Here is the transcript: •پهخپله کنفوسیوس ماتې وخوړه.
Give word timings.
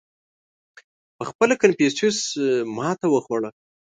•پهخپله 1.17 1.55
کنفوسیوس 1.63 2.19
ماتې 2.77 3.07
وخوړه. 3.09 3.49